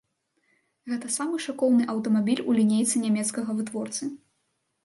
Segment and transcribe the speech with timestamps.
[0.93, 4.03] Гэта самы шыкоўны аўтамабіль у лінейцы нямецкага вытворцы.